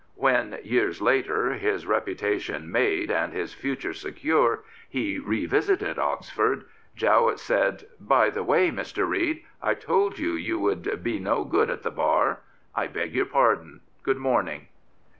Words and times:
'* 0.13 0.15
When, 0.25 0.57
years 0.63 0.99
later, 0.99 1.51
his 1.53 1.85
reputation 1.85 2.71
made 2.71 3.11
and 3.11 3.31
his 3.33 3.53
future 3.53 3.93
secure, 3.93 4.63
he 4.89 5.19
revisited 5.19 5.99
Oxford, 5.99 6.65
Jowett 6.95 7.37
said, 7.37 7.85
By 7.99 8.31
the 8.31 8.41
way, 8.41 8.71
Mr. 8.71 9.07
Reid, 9.07 9.43
I 9.61 9.75
told 9.75 10.17
you 10.17 10.31
you 10.33 10.57
would 10.57 10.85
200 10.85 10.89
Lord 10.89 10.99
Loreburn 10.99 11.03
be 11.03 11.19
no 11.19 11.43
good 11.43 11.69
at 11.69 11.83
the 11.83 11.91
Bar, 11.91 12.39
I 12.73 12.87
beg 12.87 13.13
your 13.13 13.25
pardon. 13.27 13.81
Good 14.01 14.17
morning. 14.17 14.69